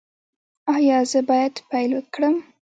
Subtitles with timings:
[0.75, 2.35] ایا زه باید پیل کړم؟